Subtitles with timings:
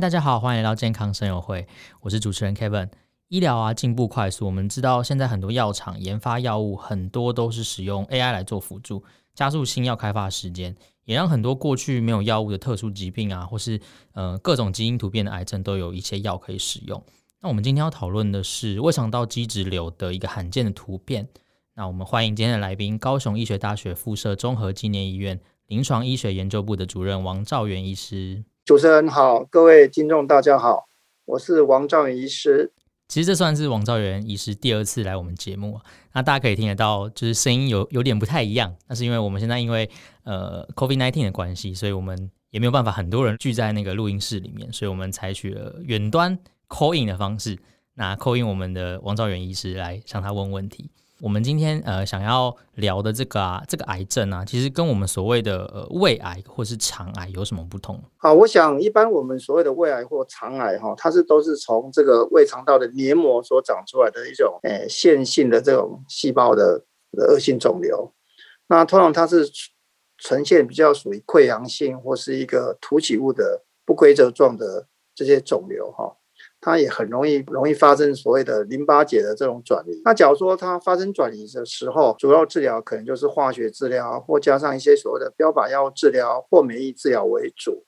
[0.00, 1.66] 大家好，欢迎来到健康声友会，
[2.02, 2.88] 我是主持人 Kevin。
[3.26, 9.02] 医疗啊进步快速，我们知道现在很多药厂研发药物，很多都是使用 AI 来做辅助，
[9.34, 13.80] 加速新药开发时间，也让很多过去没有药物的特殊疾病啊，或是
[14.12, 17.02] 呃各种基因突变的癌症，都有一些药可以使用。
[17.40, 21.26] 那我们今天要讨论的是胃肠道基质瘤的一个罕见的突变。
[21.74, 28.44] 那我们欢迎今天的来宾，高雄医学大学附设综合纪念医院临床医学研究部的主任王兆元医师。
[28.68, 30.88] 主持人好，各位听众大家好，
[31.24, 32.70] 我是王兆元医师。
[33.08, 35.80] 其实这算是王兆元医师第二次来我们节目，
[36.12, 38.76] 那大家可以听得到，就是声音有有点不太一样。
[38.86, 39.88] 那是因为我们现在因为
[40.24, 47.58] 呃 COVID-19 的关系，所以我们也没有办法很多人聚在那个录音室里面，所以我们采取了远端 call in 的方式，
[47.94, 50.90] 那 call in 我们的王兆元医师来向他问问题。
[51.20, 58.00] 我们今天呃想要聊的这个啊，这个癌症啊，其实跟我们所谓的呃胃癌或是肠癌有什么不同？
[58.18, 68.12] 好，我想一般我们所谓的胃癌或肠癌哈，它是都是从这个胃肠道的黏膜所长出来的一种诶线性的这种细胞的的恶性肿瘤。
[68.68, 69.50] 那通常它是
[70.18, 76.14] 呈现比较属于溃疡性或是一个凸起物的不规则状的这些肿瘤哈。
[76.60, 80.02] 它也很容易容易发生所谓的淋巴结的这种转移。
[80.04, 87.84] 那假如说它发生转移的时候，主要治疗可能就是化学治疗，或加上一些所谓的标靶药物治疗或免疫治疗为主。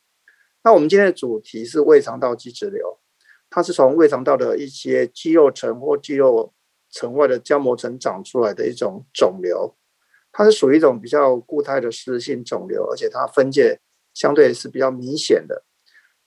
[0.62, 2.98] 那我们今天的主题是胃肠道肌质瘤，
[3.48, 6.52] 它是从胃肠道的一些肌肉层或肌肉
[6.90, 9.74] 层外的胶膜层长出来的一种肿瘤。
[10.32, 13.80] 它是属于一种比较固态的湿性肿瘤，而且它分界
[14.14, 15.64] 相对是比较明显的。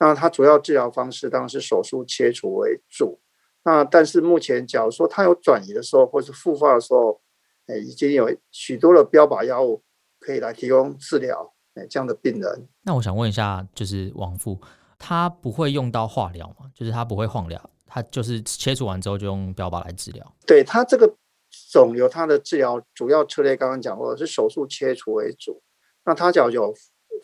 [0.06, 3.18] 那它主要治疗方式当然是手术切除为主。
[3.64, 7.22] 那但是目前，假如说它有转移的时候，或是复发的时候，
[7.66, 9.82] 哎，已经有许多的标靶药物
[10.20, 11.54] 可以来提供治疗。
[11.72, 12.68] 哎，这样的病人。
[12.82, 14.60] 那我想问一下，就是王副，
[14.98, 16.70] 他不会用到化疗吗？
[16.74, 20.34] 就是他不会化疗，他就是切除完之后就用标靶来治疗。
[20.46, 21.16] 对，他这个
[21.72, 25.62] 肿瘤，它的治疗主要策略刚刚讲过是手术切除为主。
[26.04, 26.74] 那他假如有。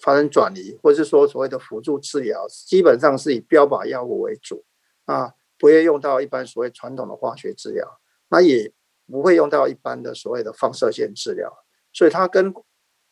[0.03, 4.65] 发生转移，或是说所谓的辅助治疗，基本上是以标靶药物为主
[5.05, 8.73] 啊，不会用到一般所谓传统的化学治疗，那也
[9.07, 11.53] 不会用到一般的所谓的放射线治疗，
[11.93, 12.53] 所以它跟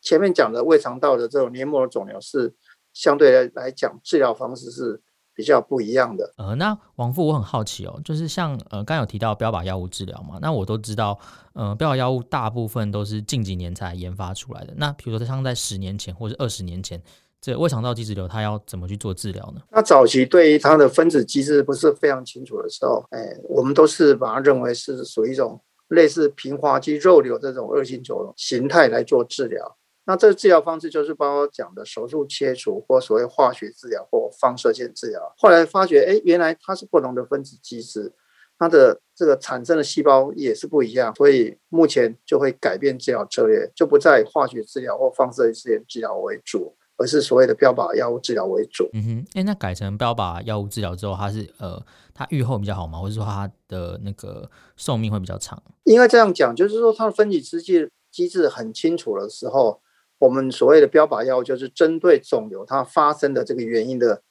[0.01, 2.55] 前面讲的胃肠道的这种黏膜肿瘤是
[2.93, 5.03] 相对来来讲治疗方式是。
[5.39, 6.35] 比较不一样的。
[6.37, 11.17] 呃，那王副，我很好奇哦，就是像呃，刚有提到标靶药物治疗嘛，那我都知道，
[11.53, 14.75] 呃，标靶药物大部分都是近几年才研发出来的。
[14.77, 17.01] 那比如说，像在十年前或者二十年前，
[17.41, 19.63] 这胃肠道基质瘤它要怎么去做治疗呢？
[19.71, 29.77] 那早期对于它的分子机制不是非常清楚的时候，哎，我们都是把它认为是属于一种类似平滑肌肉瘤这种恶性肿瘤形态来做治疗。
[30.11, 35.21] 那这个治疗方式就是包括讲的手术切除或所谓化学治疗或放射线治疗。
[35.37, 38.15] 后来发觉，哎，原来它是不同的分子机制，
[38.59, 48.89] 它的这个产生的细胞也是不一样，所以目前就会改变治疗策略，就不再化学治疗或放射线治疗为主，而是所谓的标靶药物治疗为主。
[48.95, 52.99] 嗯哼，哎，那改成标靶药物治疗之后，它是呃，它预后比较好吗？
[52.99, 55.63] 或者说它的那个寿命会比较长？
[55.85, 59.83] 应该这样讲，就是说它的分子机制机制很清楚的时候。
[60.19, 64.23] 我们所谓的标靶药物，就是针对肿瘤它发生的这个原因的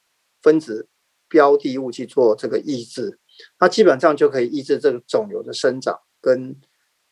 [0.42, 0.88] 分子
[1.28, 3.18] 标的物去做这个抑制，
[3.58, 6.56] 它基本上就可以抑制这个肿瘤的生长，跟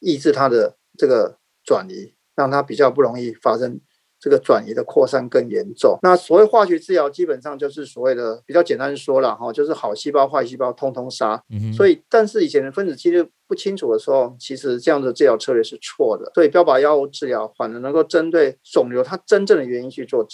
[0.00, 3.81] 抑制它的这个转移，让它比较不容易发生。
[4.19, 5.98] 这个转移的扩散更严重。
[6.03, 11.41] 那所谓化学治疗，基本上就是所谓的比较简单说了哈，就是好细胞、坏细胞通通杀。
[11.50, 11.70] 嗯。
[11.70, 16.30] 所以，但是以前的分子机制不清楚的时候，其实这样的治疗策略是错的。
[16.34, 20.26] 所以，标靶药物治疗反而能够针对肿瘤它真正的原因去做。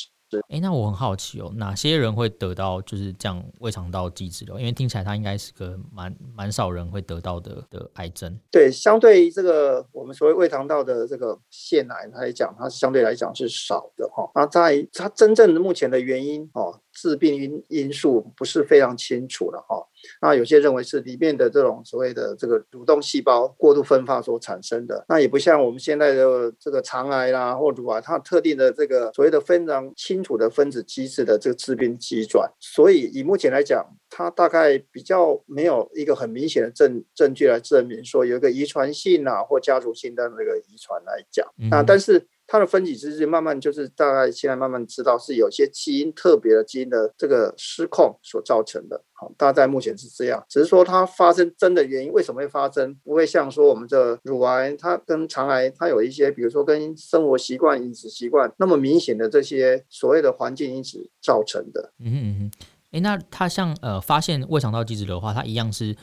[0.49, 4.59] 哎，那我很好奇哦，哪些人会得到就是这样胃肠道肌脂瘤？
[4.59, 8.39] 因为听起来它应该是个蛮蛮少人会得到的的癌症。
[8.51, 14.31] 对，相对于这个我们所谓胃肠道的这个腺癌来讲，它相对来讲是少的哈。
[14.35, 16.79] 那在它真正的目前的原因哦。
[16.95, 19.83] 致病因因素不是非常清楚的哈，
[20.21, 29.91] 那有些认为是里面的这种所谓的这个蠕动细胞过度分化所产生的，那也不像我们现在的这个肠癌啦或乳癌，它特定的这个所谓的非常
[30.23, 42.29] 清楚的分子机制的这个致病机转，所以以目前来讲，它大概比较没有一个很明显的证证据来证明说有一个遗传性啊或家族性的那个遗传来讲，那但是。
[42.53, 49.03] 它的分子机制慢慢就是大概现在慢慢知道是有些基因特别的基因的这个失控所造成的。
[49.15, 61.95] 好，大概目前是这样，只是说它发生真的原因为什么会发生，不会像说我们的乳癌，它跟肠癌它有一些，比如说跟生活习惯、饮食习惯那么明显的这些所谓的环境因子造成的。
[62.01, 62.67] 嗯哼嗯哼。
[62.91, 65.97] 诶，那它像呃发现胃肠道机制的话，它一样是。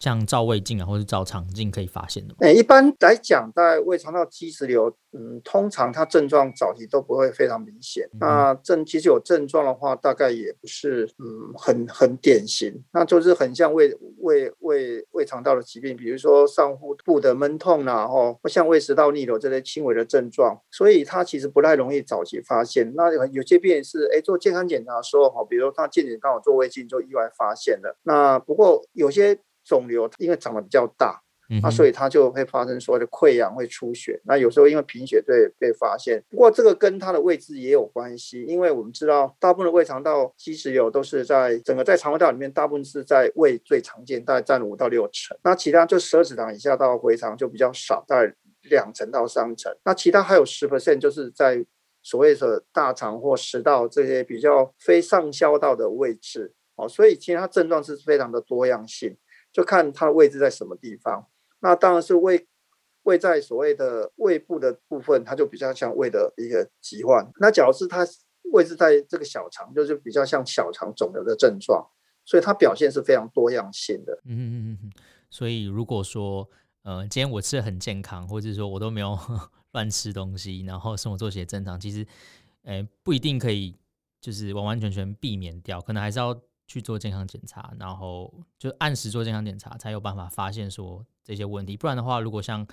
[0.00, 2.34] 像照胃镜啊，或者是照肠镜可以发现的。
[2.40, 8.08] 诶，一般来讲，在胃肠道肌食瘤，嗯，通常它症状早期都不会非常明显。
[8.14, 20.58] 嗯、那症其实有症状的话，大概也不是嗯很很典型，那就是很像胃胃胃胃肠道的疾病，比如说上腹部的闷痛啊，或或像胃食道逆流这些轻微的症状。
[20.70, 22.90] 所以它其实不太容易早期发现。
[22.96, 27.98] 那有有些病人是诶做健康检查的时候，哈，比如说他健检刚好做胃镜就意外发现了。
[28.04, 29.38] 那不过有些。
[29.64, 31.20] 肿瘤因为长得比较大，
[31.62, 34.20] 那、啊、所以它就会发生所谓的溃疡，会出血。
[34.24, 45.36] 那有时候因为贫血对被发现，不过这个跟它的位置也有关系，因为我们知道大部分的胃肠道积石瘤都是在整个在肠胃道里面，大部分是在胃最常见，大概占五到六成。
[45.42, 48.32] 那其他就十二指肠以下到回肠就比较少，大概
[48.70, 49.76] 两成到三成。
[49.84, 51.66] 那其他还有十 percent 就是在
[52.02, 56.54] 所谓的大肠或食道这些比较非上消道的位置。
[56.76, 59.16] 哦，所以其实它症状是非常的多样性。
[59.52, 61.26] 就看它的位置在什么地方，
[61.60, 62.46] 那当然是胃
[63.02, 67.28] 胃在所谓的胃部的部分，它就比较像胃的一个疾患。
[67.40, 68.06] 那假如是它
[68.52, 71.84] 位置在这个小肠，就是比较像小肠肿瘤的症状，
[72.24, 74.12] 所以它表现是非常多样性的。
[74.24, 74.92] 嗯嗯嗯嗯。
[75.30, 76.48] 所以如果说，
[76.82, 79.18] 呃，今天我吃的很健康，或者说我都没有
[79.72, 82.06] 乱吃东西，然后生活作息也正常，其实，
[82.62, 83.76] 呃，不一定可以
[84.20, 86.40] 就是完完全全避免掉，可能还是要。
[86.70, 91.76] 去做健康检查，然后就按时做健康检查，才有办法发现说这些问题。
[91.76, 92.64] 不然的话，如果像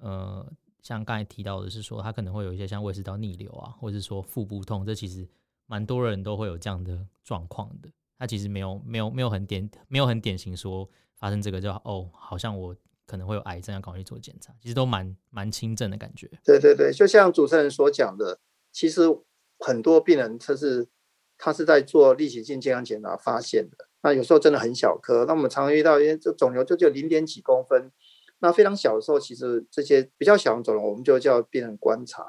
[0.00, 0.50] 呃
[0.80, 5.28] 像刚才提到的是说，他可能会有一些像胃食道逆流啊，或者是说腹部痛，这其实
[5.66, 7.90] 蛮多人都会有这样的状况的。
[8.18, 12.74] 他其实没有没有没有很典没有很典型说发生这个就哦，好像我
[13.04, 16.26] 可能会有癌症要赶快去做检查，其实都蛮蛮轻症的感觉。
[16.42, 18.38] 对对对，就像主持人所讲的，
[18.72, 19.02] 其实
[19.58, 20.88] 很多病人他是。
[21.36, 27.90] 他是在做例行性健康检查发现的，那有时候真的很小颗，那我们常常遇到，因为这肿瘤就只有零点几公分，
[28.38, 32.22] 那非常小的时候，其实这些比较小的肿瘤，我们就叫病人观察，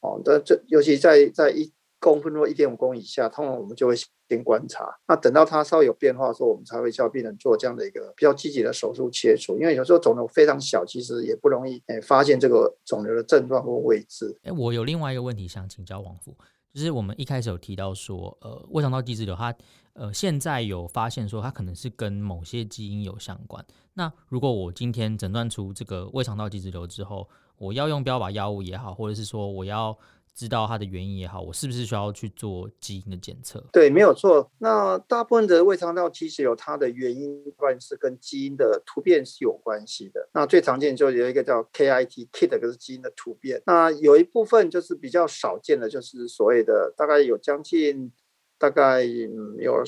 [0.00, 3.94] 哦，那这尤其在在一公分或一点五公以下，通常我们就会
[4.28, 14.38] 先观察，那等到它稍微有变化的时候，我们才会叫病人做这样的一个比较积极的手术切除，因为有时候肿瘤非常小，其实也不容易诶发现这个肿瘤的症状或位置。
[14.42, 16.34] 诶，我有另外一个问题想请教王副。
[16.74, 19.54] 就是我们一开始有提到说，呃，胃肠道基质瘤它，
[19.92, 23.64] 呃，现在有发现说它可能是跟某些基因有相关。
[23.92, 27.28] 那如果我今天诊断出这个胃肠道基质瘤之后，
[27.58, 29.96] 我要用标靶药物也好，或者是说我要
[30.34, 33.64] 知道它的原因也好，我是不是需要去做基因的检测？
[33.72, 34.50] 对，没有错。
[34.58, 40.28] 那大部分的胃肠道其实有它的原因，关系是跟基因的突变是有关系的。
[40.34, 43.62] 那最常见就有一个叫 KIT，KIT 这个是基因的突变。
[43.66, 48.10] 那有一部分就是比较少见的，就是所谓的大概有将近
[48.58, 49.84] 大概有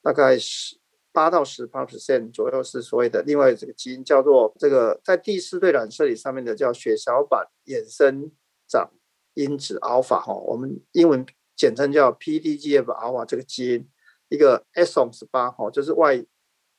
[0.00, 0.76] 大概十
[1.10, 8.30] 八到十八 percent 左右是所谓的另外这个基因叫做这个在第四对染色体上面的叫血小板衍生
[8.68, 8.92] 长。
[9.34, 11.24] 因子 alpha 哈，我们英文
[11.56, 13.88] 简称叫 PDGF alpha 这个基因，
[14.28, 16.24] 一个 exon 十八哈，就是外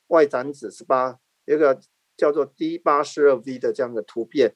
[0.08, 1.80] 外展子十八，一个
[2.16, 4.56] 叫做 D 八十二 V 的这样的突变，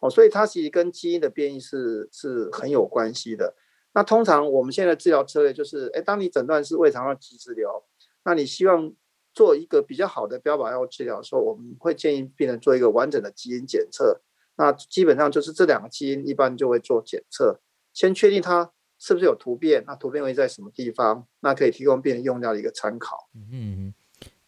[0.00, 3.54] 哦，所以它其实跟基因的变异是是很有关系的。
[3.94, 7.84] 那通常我们现在治疗策略就是，哎，当你诊断是胃肠道基质瘤，
[8.24, 8.92] 那你希望
[9.32, 14.20] 做一个比较好的标靶药物治疗的时候，我们会建议病人做一个完整的基因检测。
[14.58, 17.60] 那基本上就是这两个基因，一般就会做检测，
[17.92, 23.30] 先确定它是不是有突变，那突变会在什么地方，那可以提供病人用药的一个参考。
[23.34, 23.94] 嗯嗯，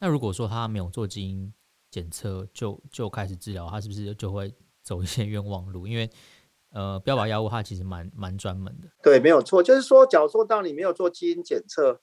[0.00, 1.55] 那如果说他没有做基因
[1.93, 4.52] 检测就就开始治疗，他是不是就会
[4.83, 5.87] 走一些 冤枉路？
[5.87, 6.11] 因为
[6.73, 8.88] 呃，标靶药物它其实蛮蛮专门的。
[9.05, 12.00] 对，没有错，就是说，假如说当你没有做基因检测，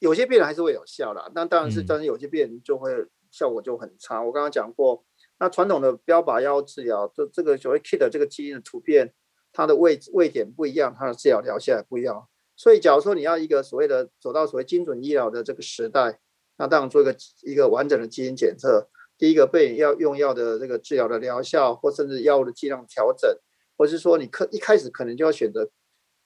[0.00, 2.90] 有些病人还是会有效的，那当然是，但是有些病人就会
[3.30, 4.20] 效果就很差。
[4.20, 5.04] 我刚刚讲过。
[5.40, 9.14] 那传统的标靶药物治疗，就这个所谓 KIT 的这个基因的突变，
[9.52, 12.28] 它的位位点不一样，它的治疗疗效也不一样。
[12.56, 16.18] 所以，假如说你要一个所谓的走到所谓精准医疗的这个时代，
[16.56, 23.30] 那当然做一个一个完整的基因检测，第一个被要用药的这个治疗的疗效，或甚至药物的剂量调整，
[23.76, 25.70] 或是说你可一开始可能就要选择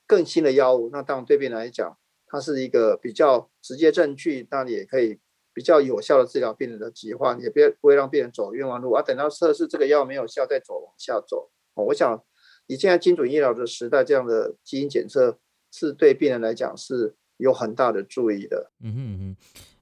[0.06, 5.20] 更新的药物，那当然对病人来讲，它是一个比较直接证据，那你也可以。
[5.54, 11.50] 比较有效的治疗病人的疾患，也别不会让病人走冤枉路，而、啊、等到测试这个药没有效，再走往下走。
[11.74, 12.22] 哦，我想
[12.66, 15.38] 以现在精准医疗的时代，这样的基因检测
[15.70, 18.70] 是对病人来讲是有很大的注意的。
[18.80, 19.36] 嗯哼嗯哼，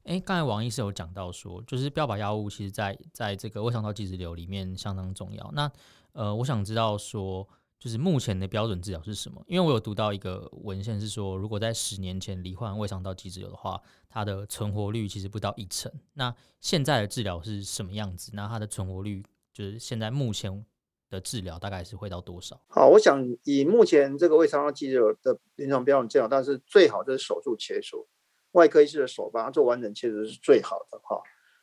[0.04, 5.50] 哎、刚才王医师有讲到说，就是标靶药物其实在在这个胃肠道基质瘤里面相当重要。
[5.54, 5.70] 那
[6.12, 7.46] 呃，我想知道说，
[7.80, 9.42] 就是目前的标准治疗是什么？
[9.46, 15.90] 因为我有读到一个文献是说，如果在十年前罹患胃肠道肌肿瘤的话，它的存活率其实不到一成。
[16.12, 18.32] 那现在的治疗是什么样子？
[18.34, 19.22] 那它的存活率
[19.54, 20.62] 就是现在目前
[21.08, 22.60] 的治疗大概是会到多少？
[22.68, 28.06] 好，我想以目前这个胃肠道肌瘤的临床标准治疗，但是最好就是手术切除，
[28.52, 31.22] 外科医师的手把它做完整切除是最好的哈。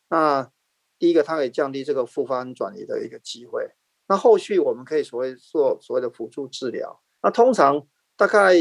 [0.09, 0.51] 那
[0.97, 3.69] 第一个，它可以降低这个复发转移的一个机会。
[4.07, 7.01] 那后续我们可以所谓做所谓的辅助治疗。
[7.21, 7.85] 那通常
[8.15, 8.53] 大概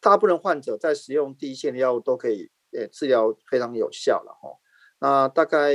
[0.00, 4.58] 大部分患者在使用第一线的药物都可以，呃，治疗非常有效了哈。
[5.00, 5.74] 那大概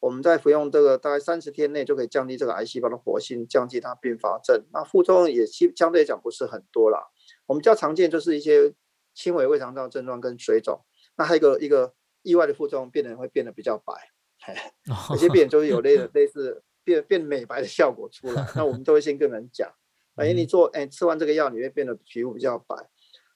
[0.00, 4.64] 我们在服用这个大概三十天内就可以降低这个癌细胞的活性，降低它并发症。
[4.72, 6.98] 那副作用也相相对来讲不是很多啦。
[7.46, 8.72] 我们比较常见就是一些
[9.14, 10.80] 轻微胃肠道症状跟水肿。
[11.16, 13.92] 那还有一个一个意外的副作用，病人会变得比较白。
[15.10, 16.62] 有些病人就是有类的 类似。
[16.84, 19.70] 变变美白的效果出来，那我们都会先跟人讲，
[20.16, 22.76] 哎，你做哎吃完这个药，你会变得皮肤比较白。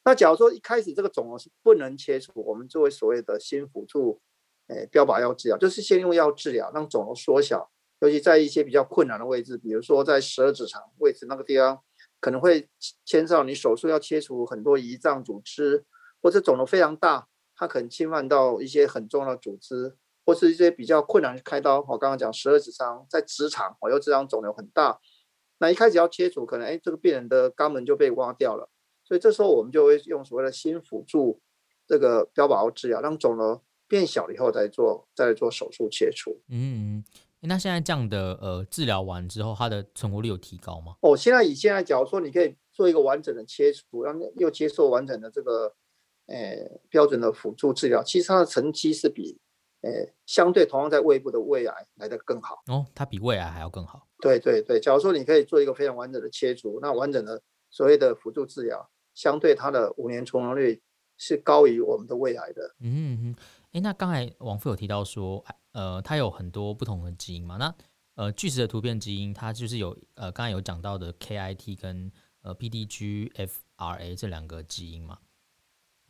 [0.05, 4.21] 那假如说一开始这个肿瘤是不能切除，我们作为所谓的新辅助，
[4.69, 11.83] 哎，标靶药治疗，就是先用药治疗，让肿瘤缩小，尤其在一些比较困难的位置，比如说在十二指肠位置那个地方，
[12.21, 12.69] 可能会
[13.05, 15.85] 牵涉到你手术要切除很多胰脏组织，
[16.23, 17.27] 或者肿瘤非常大，
[17.57, 19.97] 它可能侵犯到一些很重要的组织。
[20.27, 24.99] 或是一些比较困难开刀，我刚刚讲十二指肠在直肠，我又直肠肿瘤很大，
[25.59, 28.69] 那一开始要切除，可能哎这个病人的肛门就被挖掉了，
[29.05, 31.41] 所以这时候我们就会用所谓的新辅助
[31.87, 36.43] 这个标靶药治疗，让肿瘤变小了以后再做再做手术切除。
[36.49, 37.05] 嗯，
[37.43, 40.97] 那现在这样的呃治疗完之后，它的存活率有提高吗？
[41.03, 45.73] 哦，现在以现在假如说你可以做一个完整的切除，让又接受完整的这个
[46.27, 49.39] 呃标准的辅助治疗，其实它的成绩是比。
[49.87, 54.07] 诶，相对同样在胃部的胃癌来得更好哦，它比胃癌还要更好。
[54.21, 60.83] 对对对，假如说你可以做一个非常完整的切除，那完整的所谓的辅助治疗，相对它的五年存活率
[61.17, 62.75] 是高于我们的胃癌的。
[62.81, 63.37] 嗯嗯，
[63.73, 67.57] 哎，那刚才王副有提到说，呃，它有很多不同的基因嘛？
[67.59, 67.75] 那
[68.15, 72.11] 呃，巨石的突变基因，它就是有呃，刚才有讲到的 KIT 跟
[72.43, 75.19] 呃 PDGFRA 这两个基因嘛？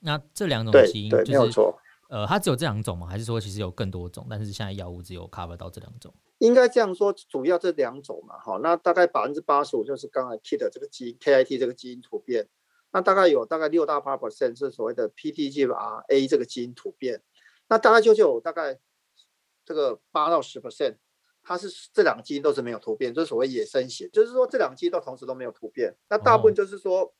[0.00, 1.60] 那这两种基因就是。
[2.08, 3.06] 呃，它只有这两种吗？
[3.06, 4.26] 还是说其实有更多种？
[4.30, 6.14] 但是现在药物只有 cover 到这两种？
[6.38, 12.46] 应该这样说，主要这两种嘛，哈，那大概百分之八十五就是刚才 KIT 这个基因，KIT 这个基因突变，
[12.92, 17.22] 那大概有大概六到八 percent 是所谓的 PTGFRA 这个基因突变，
[17.68, 18.78] 那大概就就有大概
[19.64, 20.96] 这个八到十 percent，
[21.42, 27.14] 它是这两个基因都是没有突变，就是所谓野生型，就是说这两个基因都同时都没有突变，那大部分就是说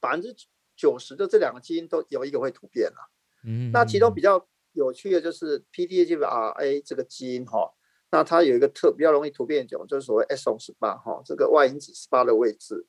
[0.00, 0.34] 百分之
[0.74, 3.10] 九十的这两个基因都有一个会突变了。
[3.44, 7.72] 嗯，那其中比较有趣的就是 PTGFRA 这个基因哈，
[8.10, 12.86] 那它有一个特比较容易突变种，就是所谓 exon 十八哈，这个 Y 因子十八的位置，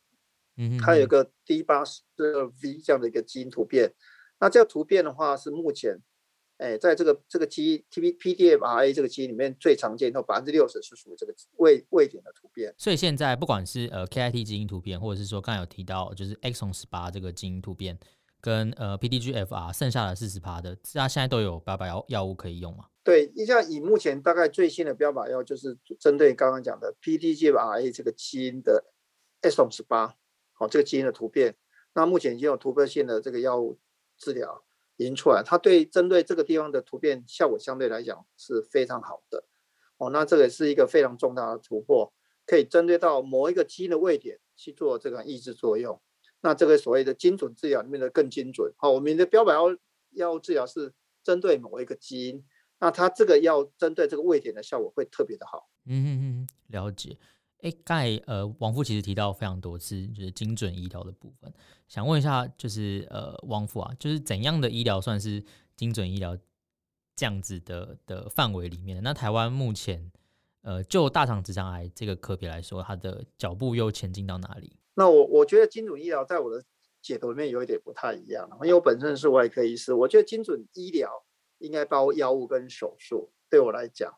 [0.57, 3.93] 嗯，它有一个 D 八十二 V 这样的一个基因突变。
[4.39, 5.99] 那这个突变的话是目前，
[6.57, 12.73] 哎，在这个这个基因 PTGFRA 这个基因里面最常见，有百分之六十是属于这个位位点的突变。
[12.77, 17.97] 所以现在不管是呃 KIT 基因突变，或者是说刚才有提到就是 exon 十八这个基因突变。
[18.41, 22.85] 跟呃，PDGFR 剩下的四十趴的，它现在都有标靶药药物可以用吗？
[23.03, 28.83] 对，你像以目前大概最新的标靶药就是针对刚刚讲的 PDGFRA 这个基因的
[29.41, 30.15] exon 十八，
[30.53, 31.55] 好，这个基因的突变，
[31.93, 33.79] 那目前已经有突破性的这个药物
[34.17, 34.63] 治疗
[34.97, 39.45] 已经出来，它对针对这个地方的突变效果相对来讲是非常好的，
[39.97, 42.13] 哦，那这个是一个非常重大的突破，
[42.45, 45.99] 可以针对到某一个基因的位点去做这个抑制作用。
[46.41, 49.77] 那这个所谓的精准治疗里面的更精准，好，我们的标靶药
[50.11, 50.93] 药物治疗是
[51.23, 52.43] 针对某一个基因，
[52.79, 55.69] 那它这个药针对这个位点的效果会特别的好。
[55.85, 57.17] 嗯嗯嗯，了解。
[57.61, 61.53] 哎，刚才呃王副其实提到非常多次，就是精准医疗的部分，
[61.87, 65.43] 想问一下，就是呃王副啊，就是怎样的医疗算是
[65.75, 66.35] 精准医疗
[67.15, 69.03] 这样子的的范围里面？
[69.03, 70.11] 那台湾目前
[70.63, 74.75] 呃就大肠直肠癌这个科别来说，它的脚步又前进到哪里？
[74.93, 76.63] 那我我觉得精准医疗在我的
[77.01, 81.23] 解读里面有一点不太一样，因为我本身是外科医师，我觉得精准医疗
[81.59, 83.31] 应该包药物跟手术。
[83.49, 84.13] 对我来讲，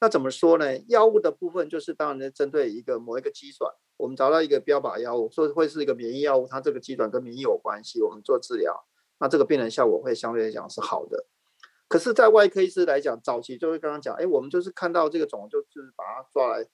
[0.00, 0.78] 那怎么说呢？
[0.88, 8.84] 药物的部分就是当然针对一个某一个机转，我们找到一个标靶药物，说会是一个免疫药物，它这个机转跟免疫有关系，我们做治疗，
[9.18, 11.26] 那这个病人效果会相对来讲是好的。
[11.88, 16.66] 可是，在外科医师来讲，早期就会刚刚讲，哎，我们就是看到这个肿，就是把它抓来，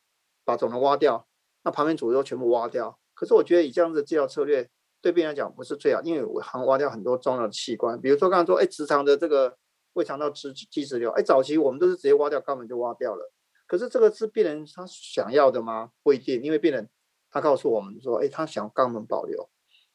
[0.45, 1.27] 把肿瘤挖掉，
[1.65, 2.99] 那旁边组织全部挖掉。
[3.17, 4.69] 可是我觉得以这样的治疗策略
[5.01, 9.57] 对病人来讲不是最好，因为我还挖掉很多重要的器官，比如说刚刚说，哎，直肠的这个
[9.95, 13.33] 胃肠道肌肌肿瘤，哎，早期我们都是直接挖掉肛门就挖掉了。
[13.67, 15.91] 可是这个是病人他想要的吗？
[16.03, 16.89] 不一定，因为病人
[17.31, 19.49] 他告诉我们说，哎，他想肛门保留，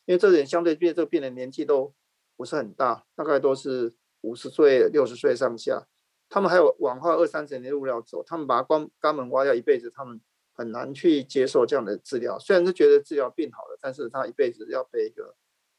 [0.05, 1.93] 因为这人相对变这个病人年纪都
[2.35, 5.87] 不是很大，大概都是五十岁、六十岁上下，
[6.27, 10.19] 他们还有往后二三十年的路要走，他们把肛肛门挖掉一辈子，他们
[10.61, 12.37] 很难去接受这样的治疗。
[12.37, 15.35] 虽然是觉得治疗病好了，但是他一辈子要背一个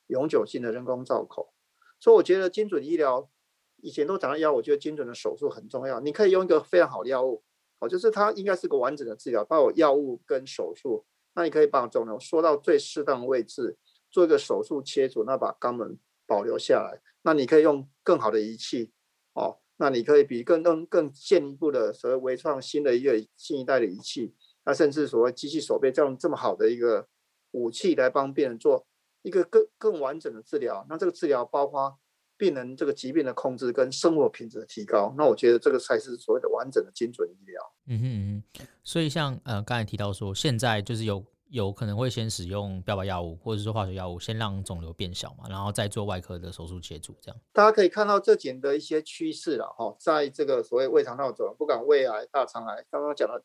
[0.09, 1.55] 永久性的人工造口。
[2.01, 3.31] 所以我觉得精准医疗
[3.77, 6.01] 以前都讲到药，我觉得精准的手术很重要。
[6.01, 7.45] 你可以用一个非常好的药物。
[7.79, 11.05] 哦，就是它应该是个完整的治疗，包括药物跟手术。
[11.35, 13.77] 那你可以把肿瘤缩到最适当的位置，
[14.11, 17.01] 做一个手术切除，那把肛门保留下来。
[17.23, 18.93] 那你可以用更好的仪器，
[19.33, 24.35] 哦，那你可以比更更更进一步的所谓微创新的一个新一代的仪器，
[24.65, 27.07] 那甚至所谓机器手臂这样这么好的一个
[27.53, 28.87] 武器来帮病人做
[29.23, 30.87] 一个更更完整的治疗。
[30.89, 31.99] 那这个治疗包括。
[32.39, 37.63] 病人这个疾病的控制跟生活品质的提高，那我觉得这个才是所谓的完整的精准医疗。
[37.87, 47.41] 嗯哼嗯哼，所以像呃刚才提到说，现在就是有有可能会先使用标靶药物或者是化学药物，先让肿瘤变小嘛，然后再做外科的手术切除，这样。
[47.53, 53.41] 大家可以看到这几年的一些趋势了哈，在这个所谓胃肠道肿瘤，不管胃癌、大肠癌，刚刚讲的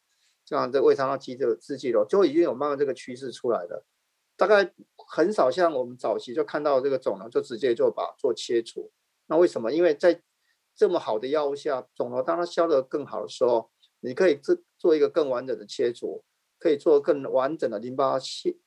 [0.48, 3.86] 像这胃肠道肌这个支气瘤，就已经有慢慢这个趋势出来了。
[4.38, 8.92] 大概很少像我们早期就看到这个肿瘤就直接就把做切除，
[9.25, 9.74] 那为什么？
[9.74, 10.22] 因为在
[10.75, 16.24] 这么好的药物下，肿瘤当它消得更好的时候，你可以做做一个更完整的切除，
[16.60, 18.18] 可以做更完整的淋巴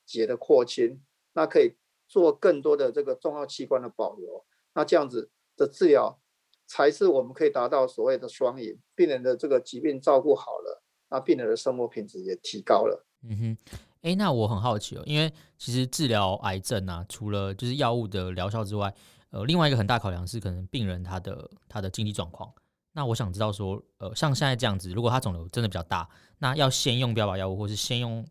[0.05, 1.01] 结的扩清，
[1.33, 4.45] 那可以做更多的这个重要器官的保留，
[4.75, 6.19] 那这样子的治疗
[6.67, 10.80] 才是我们可以达到所谓的双赢，病人的这个疾病照顾好了，
[11.11, 13.05] 那病人的生活品质也提高了。
[13.21, 13.57] 嗯哼。
[14.01, 18.91] 诶，那我很好奇哦，因为其实治疗癌症啊，除了就是药物的疗效之外，
[19.29, 22.51] 呃，另外一个很大考量是可能病人他的他的经济状况。
[22.93, 28.25] 那我想知道说，呃，像现在这样子，如果他肿瘤真的比较大，那要先用标靶药物，或是先用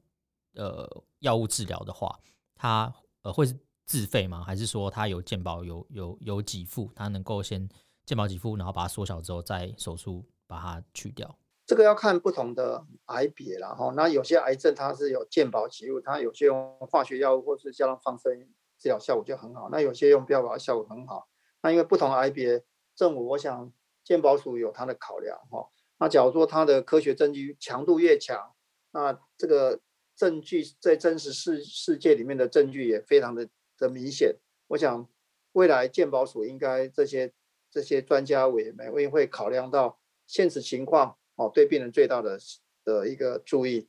[0.54, 0.88] 呃
[1.20, 2.18] 药物治疗的话，
[2.56, 3.56] 他呃会是
[3.86, 4.42] 自费吗？
[4.42, 7.68] 还是说他有健保有有有给付，他能够先
[8.04, 11.32] 健保给付，然后把它缩小之后再手术把它去掉？
[11.70, 18.34] 这个要看不同的癌别了哈，那有些癌症它是有健保给付，它有些用化学药物或是加上放射
[18.76, 21.28] 治疗效果就很好，那有些用标靶效果很好。
[21.62, 22.64] 那因为不同癌别，
[22.96, 25.68] 政府我想健保署有它的考量哈。
[26.00, 28.52] 那假如说它的科学证据强度越强，
[28.90, 29.78] 那这个
[30.16, 34.34] 证据在真实世世界里面的证据也非常的的明显。
[34.66, 35.08] 我想
[35.52, 37.32] 未来健保署应该这些
[37.70, 41.18] 这些专家委员们会会考量到现实情况。
[41.40, 42.38] 哦，对病人最大的
[42.84, 43.88] 的一个注意，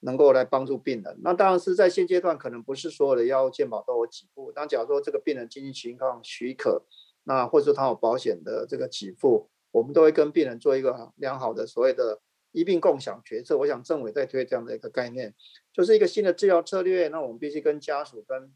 [0.00, 1.16] 能够来帮助病人。
[1.22, 4.50] 那当然是在现阶段，可能不是所有的药物健保都有给付。
[4.52, 6.82] 但假如说这个病人经济情况许可，
[7.22, 13.56] 那或者说他有保险的这个给付，我们都会跟病人做一个良好的所谓的医病共享决策。
[13.56, 15.32] 我想政委在推这样的一个概念，
[15.72, 17.06] 就是一个新的治疗策略。
[17.06, 18.52] 那我们必须跟家属跟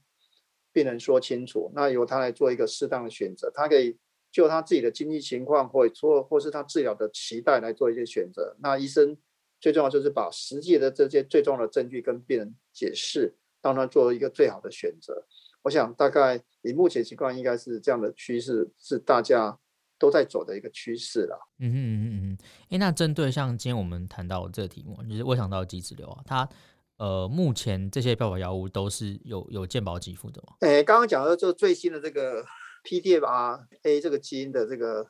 [0.72, 3.96] 病人说清楚，那由他来做一个适当的选择，他可以。
[4.34, 8.56] 就他自己的经济情况，或或或是他治疗的期待来做一些选择。
[8.60, 9.16] 那医生
[9.60, 15.24] 最重要就是把实际的这些最重要的证据跟病人解释，让他做一个最好的选择。
[15.62, 19.56] 我想大概以目前情况，应该是这样的趋势，是大家
[20.00, 21.38] 都在走的一个趋势了。
[21.60, 22.38] 嗯哼嗯嗯嗯。
[22.70, 26.48] 哎，那针对像今天我们谈到这个题目，就是胃肠道肌肿瘤啊，它
[26.96, 30.54] 呃目前这些标靶药物都是有有健保给付的吗？
[30.58, 32.44] 哎，刚刚讲的就最新的这个。
[32.84, 35.08] PDFR-A 这个基因的这个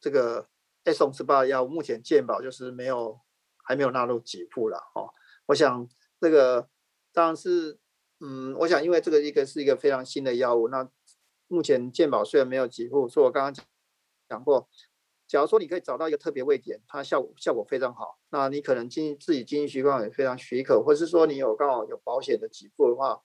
[0.00, 0.48] 这个
[0.84, 3.20] exon 18药物，目前健保就是没有
[3.64, 5.10] 还没有纳入给付了哦。
[5.46, 5.88] 我想
[6.20, 6.68] 这个
[7.12, 7.78] 当然是
[8.20, 10.88] 嗯，我想因为这个一个是一个非常新的药物，那
[11.48, 13.64] 目前健保虽然没有给付，所以我刚刚
[14.28, 14.68] 讲过，
[15.26, 23.20] 假如说你可以找到一个特别位点，它效果效果非常好，那你可能经自己经济习惯也非常许可，或是说你有刚好有保险的给付的话，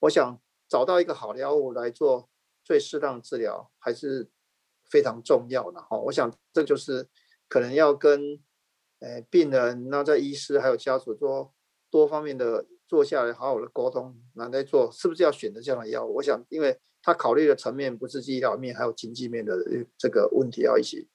[0.00, 2.28] 我想找到一个好的药物来做。
[2.64, 4.28] 最适当治疗还是
[4.90, 7.06] 非常重要的哈，我想这就是
[7.48, 8.40] 可能要跟
[9.00, 11.54] 呃病人，那在医师还有家属做
[11.90, 16.14] 多方面的坐下来好好的沟通，然后再做是不是要选择这样的药物？
[16.14, 19.56] 我想，因为他考虑的层面不是医疗面，还有经济面的
[19.98, 21.06] 这个问题要一起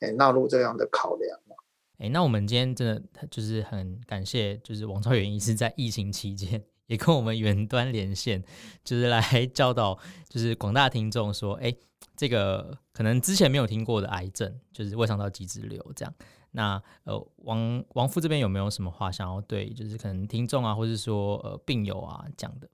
[0.00, 1.54] 诶纳入这样的考量嘛。
[1.98, 6.64] 诶，那我们今天真的就是很感谢，就是王超元医师在疫情期间。
[6.86, 8.42] 也跟我们远端连线，
[8.84, 9.20] 就是来
[9.52, 11.74] 教导，就是广大听众说，哎，
[12.16, 16.14] 这个可能之前没有听过的癌症，就是胃肠道肌脂瘤这样。
[16.52, 22.68] 那呃，王王副这边有没有什么话想要对，就是可能听众啊，或者说呃病友啊讲的？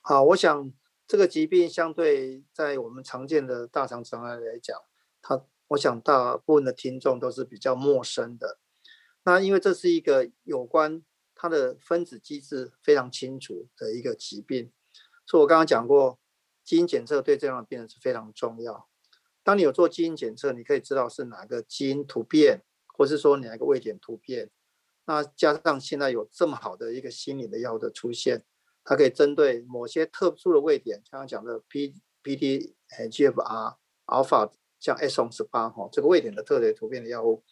[0.00, 0.72] 好，我想
[1.06, 4.78] 这个疾病相对在我们常见的大肠肠癌来讲，
[5.20, 8.58] 它我想大部分的听众都是比较陌生的。
[9.24, 11.02] 那因为这是一个有关。
[11.38, 14.70] 它的分子机制非常清楚的一个疾病。
[15.24, 16.18] 所以我刚刚讲过，
[16.64, 18.88] 基因检测对这样的病人是非常重要。
[19.42, 24.50] 当你有做基因检测，你可以知道是哪个基因突变，或是说哪个位点突变。
[25.06, 28.44] 那加上现在有这么好的一个新颖的药物的出现，
[28.84, 32.76] 它可以针对某些特殊的位点，刚刚讲的 P P D
[33.10, 37.42] G F R alpha 像 S O N 十八哈这个位点的特别突变的药物，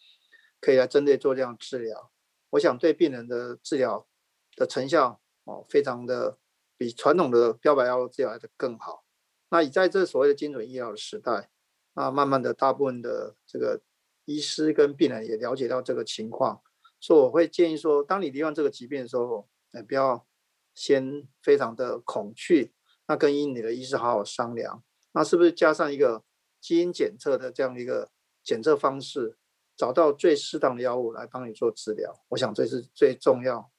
[0.61, 2.11] 可以来针对做这样治疗。
[2.51, 4.07] 我想对病人的治疗
[4.55, 6.37] 的成效哦，非常的
[6.77, 9.03] 比传统的标靶药物治疗来的更好。
[9.49, 11.49] 那以在这所谓的精准医疗的时代，
[11.93, 13.81] 那慢慢的大部分的这个
[14.25, 16.61] 医师跟病人也了解到这个情况。
[16.99, 20.25] 所以我会建议说，当你罹患这个疾病的时候，哎，不要
[20.73, 22.73] 先非常的恐惧，
[23.07, 24.83] 那跟医你的医师好好商量，
[25.13, 26.23] 那是不是加上一个
[26.59, 28.09] 基因检测的这样一个
[28.43, 29.37] 检测方式，
[29.77, 32.11] 找到最适当的药物来帮你做治疗？
[32.29, 33.69] 我想这是最重要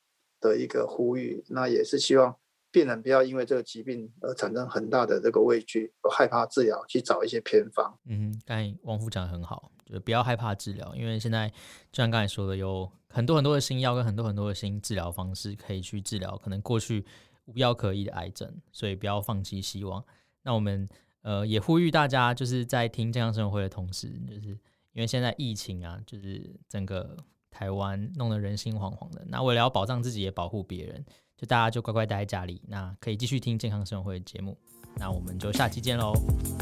[0.41, 2.37] 的一个呼吁，那也是希望。
[2.71, 7.99] 病人不要因为这个疾病而产生很大的这个畏惧和害怕治疗，去找一些偏方。
[8.05, 11.49] 嗯，刚才王副讲得很好，就是不要害怕治疗，因为现在
[11.91, 17.03] 就像刚才说的，有很多很多的新药跟很多很多的新治疗方式可以去治疗可能过去
[17.47, 20.05] 无药可医的癌症，所以不要放弃希望。
[20.43, 20.87] 那我们
[21.23, 24.59] 呃也呼吁大家，就是在听健康生活会的同时，就是
[24.93, 27.17] 因为现在疫情啊，就是整个
[27.51, 31.05] 台湾弄得人心惶惶的，那为了要保障自己也保护别人。
[31.37, 34.59] 就大家就乖乖待在家里，那可以继续听健康生活会的节目，
[34.97, 36.13] 那我们就下期见喽，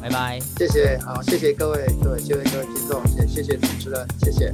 [0.02, 4.52] 拜拜，谢谢，好，谢谢各位，各位，谢谢各位听众，也谢谢主持人，谢谢。